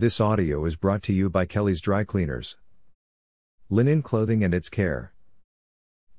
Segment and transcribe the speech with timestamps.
[0.00, 2.56] This audio is brought to you by Kelly's Dry Cleaners.
[3.68, 5.12] Linen clothing and its care.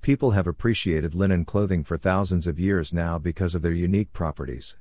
[0.03, 4.75] People have appreciated linen clothing for thousands of years now because of their unique properties.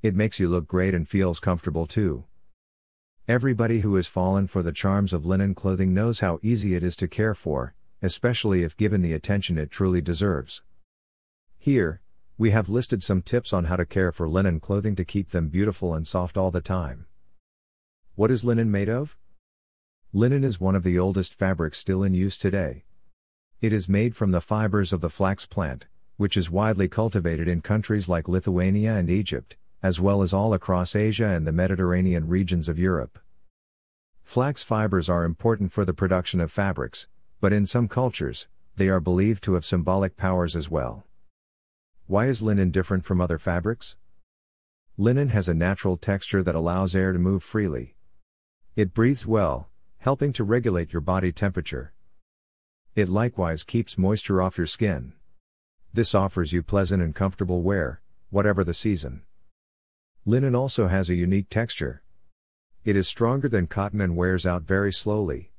[0.00, 2.22] It makes you look great and feels comfortable too.
[3.26, 6.94] Everybody who has fallen for the charms of linen clothing knows how easy it is
[6.98, 10.62] to care for, especially if given the attention it truly deserves.
[11.58, 12.00] Here,
[12.38, 15.48] we have listed some tips on how to care for linen clothing to keep them
[15.48, 17.06] beautiful and soft all the time.
[18.20, 19.16] What is linen made of?
[20.12, 22.84] Linen is one of the oldest fabrics still in use today.
[23.62, 25.86] It is made from the fibers of the flax plant,
[26.18, 30.94] which is widely cultivated in countries like Lithuania and Egypt, as well as all across
[30.94, 33.18] Asia and the Mediterranean regions of Europe.
[34.22, 37.08] Flax fibers are important for the production of fabrics,
[37.40, 41.04] but in some cultures, they are believed to have symbolic powers as well.
[42.06, 43.96] Why is linen different from other fabrics?
[44.98, 47.94] Linen has a natural texture that allows air to move freely.
[48.76, 51.92] It breathes well, helping to regulate your body temperature.
[52.94, 55.14] It likewise keeps moisture off your skin.
[55.92, 58.00] This offers you pleasant and comfortable wear,
[58.30, 59.22] whatever the season.
[60.24, 62.02] Linen also has a unique texture.
[62.84, 65.50] It is stronger than cotton and wears out very slowly.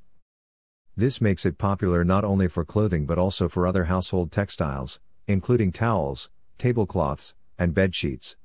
[0.96, 5.74] This makes it popular not only for clothing but also for other household textiles, including
[5.74, 8.38] towels, tablecloths, and bed sheets.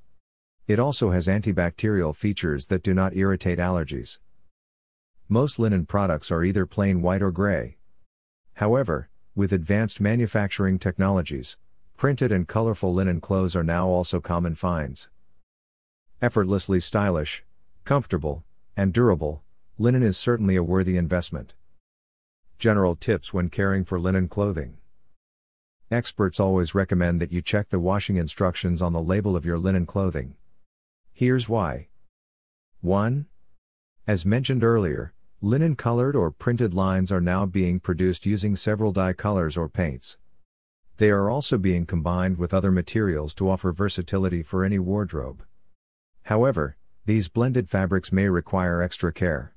[0.67, 4.19] It also has antibacterial features that do not irritate allergies.
[5.29, 7.79] Most linen products are either plain white or gray.
[8.55, 11.57] However, with advanced manufacturing technologies,
[11.97, 15.09] printed and colorful linen clothes are now also common finds.
[16.23, 17.45] Effortlessly stylish,
[17.85, 18.45] comfortable,
[18.77, 19.43] and durable,
[19.79, 21.55] linen is certainly a worthy investment.
[22.61, 24.77] General tips when caring for linen clothing.
[25.91, 29.87] Experts always recommend that you check the washing instructions on the label of your linen
[29.87, 30.37] clothing.
[31.13, 31.89] Here's why.
[32.81, 33.27] 1.
[34.07, 39.13] As mentioned earlier, linen colored or printed lines are now being produced using several dye
[39.13, 40.17] colors or paints.
[40.97, 45.45] They are also being combined with other materials to offer versatility for any wardrobe.
[46.23, 49.55] However, these blended fabrics may require extra care.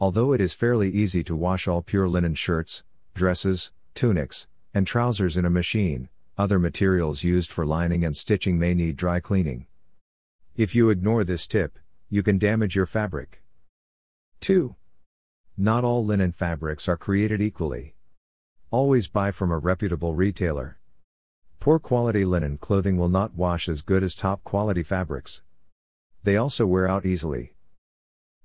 [0.00, 2.82] Although it is fairly easy to wash all pure linen shirts,
[3.14, 8.74] dresses, tunics, and trousers in a machine, other materials used for lining and stitching may
[8.74, 9.66] need dry cleaning.
[10.56, 11.78] If you ignore this tip,
[12.10, 13.41] you can damage your fabric.
[14.42, 14.74] 2.
[15.56, 17.94] Not all linen fabrics are created equally.
[18.72, 20.78] Always buy from a reputable retailer.
[21.60, 25.42] Poor quality linen clothing will not wash as good as top quality fabrics.
[26.24, 27.54] They also wear out easily.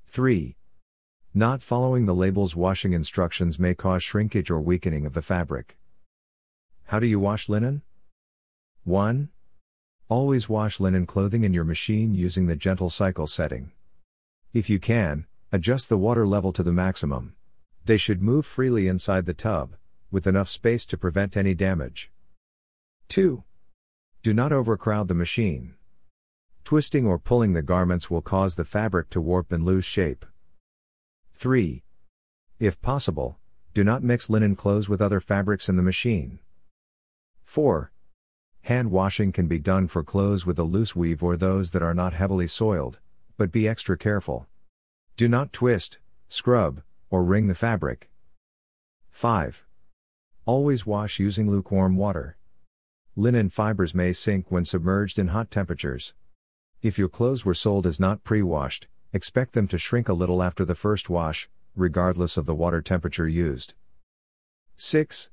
[0.06, 0.56] 3.
[1.34, 5.78] Not following the label's washing instructions may cause shrinkage or weakening of the fabric.
[6.86, 7.82] How do you wash linen?
[8.84, 9.30] 1.
[10.10, 13.72] Always wash linen clothing in your machine using the gentle cycle setting.
[14.54, 17.34] If you can, adjust the water level to the maximum.
[17.86, 19.76] They should move freely inside the tub,
[20.12, 22.12] with enough space to prevent any damage.
[23.10, 23.44] 2.
[24.24, 25.76] Do not overcrowd the machine.
[26.66, 30.26] Twisting or pulling the garments will cause the fabric to warp and lose shape.
[31.36, 31.82] 3.
[32.60, 33.38] If possible,
[33.74, 36.40] do not mix linen clothes with other fabrics in the machine.
[37.46, 37.92] 4.
[38.64, 41.94] Hand washing can be done for clothes with a loose weave or those that are
[41.94, 43.00] not heavily soiled,
[43.38, 44.48] but be extra careful.
[45.18, 45.98] Do not twist,
[46.30, 48.12] scrub, or wring the fabric.
[49.10, 49.66] 5.
[50.46, 52.38] Always wash using lukewarm water.
[53.16, 56.14] Linen fibers may sink when submerged in hot temperatures.
[56.84, 60.44] If your clothes were sold as not pre washed, expect them to shrink a little
[60.44, 63.74] after the first wash, regardless of the water temperature used.
[64.76, 65.32] 6.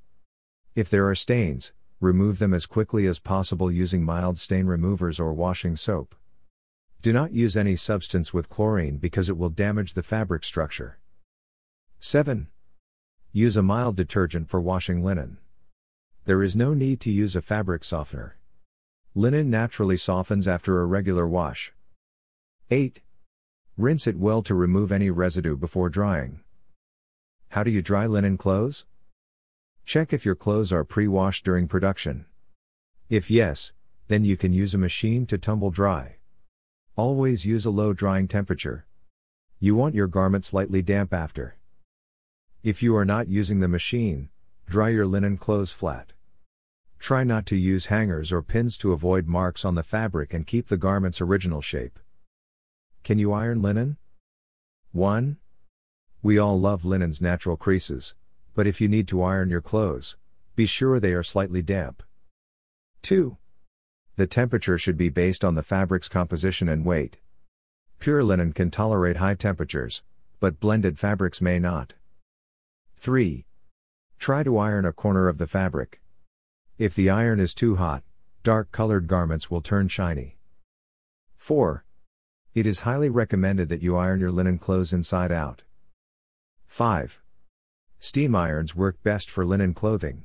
[0.74, 5.34] If there are stains, remove them as quickly as possible using mild stain removers or
[5.34, 6.14] washing soap.
[7.04, 10.98] Do not use any substance with chlorine because it will damage the fabric structure.
[12.00, 12.46] 7.
[13.30, 15.36] Use a mild detergent for washing linen.
[16.24, 18.38] There is no need to use a fabric softener.
[19.14, 21.74] Linen naturally softens after a regular wash.
[22.70, 23.02] 8.
[23.76, 26.40] Rinse it well to remove any residue before drying.
[27.50, 28.86] How do you dry linen clothes?
[29.84, 32.24] Check if your clothes are pre washed during production.
[33.10, 33.72] If yes,
[34.08, 36.16] then you can use a machine to tumble dry.
[36.96, 38.86] Always use a low drying temperature.
[39.58, 41.56] You want your garment slightly damp after.
[42.62, 44.28] If you are not using the machine,
[44.66, 46.12] dry your linen clothes flat.
[47.00, 50.68] Try not to use hangers or pins to avoid marks on the fabric and keep
[50.68, 51.98] the garment's original shape.
[53.02, 53.96] Can you iron linen?
[54.92, 55.36] 1.
[56.22, 58.14] We all love linen's natural creases,
[58.54, 60.16] but if you need to iron your clothes,
[60.54, 62.04] be sure they are slightly damp.
[63.02, 63.36] 2.
[64.16, 67.18] The temperature should be based on the fabric's composition and weight.
[67.98, 70.04] Pure linen can tolerate high temperatures,
[70.38, 71.94] but blended fabrics may not.
[72.96, 73.44] 3.
[74.18, 76.00] Try to iron a corner of the fabric.
[76.78, 78.04] If the iron is too hot,
[78.42, 80.36] dark colored garments will turn shiny.
[81.36, 81.84] 4.
[82.54, 85.62] It is highly recommended that you iron your linen clothes inside out.
[86.68, 87.20] 5.
[87.98, 90.24] Steam irons work best for linen clothing.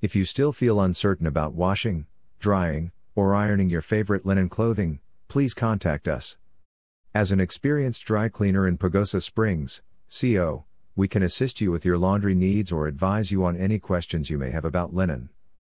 [0.00, 2.06] If you still feel uncertain about washing,
[2.42, 4.98] drying, or ironing your favorite linen clothing,
[5.28, 6.36] please contact us.
[7.14, 9.80] As an experienced dry cleaner in Pagosa Springs,
[10.10, 10.64] CO,
[10.96, 14.38] we can assist you with your laundry needs or advise you on any questions you
[14.38, 15.30] may have about linen.